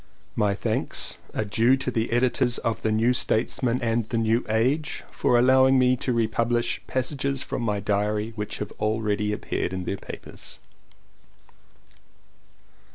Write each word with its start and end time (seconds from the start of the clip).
My 0.35 0.55
thanks 0.55 1.17
are 1.35 1.45
due 1.45 1.77
to 1.77 1.91
the 1.91 2.11
editors 2.11 2.57
of 2.57 2.81
The 2.81 2.91
New 2.91 3.13
Statesman 3.13 3.79
and 3.83 4.09
The 4.09 4.17
New 4.17 4.43
Age 4.49 5.03
for 5.11 5.37
allowing 5.37 5.77
me 5.77 5.95
to 5.97 6.11
republish 6.11 6.81
passages 6.87 7.43
from 7.43 7.61
my 7.61 7.79
diary 7.79 8.31
which 8.35 8.57
have 8.57 8.71
already 8.79 9.31
appeared 9.31 9.73
in 9.73 9.83
their 9.83 9.97
papers. 9.97 10.57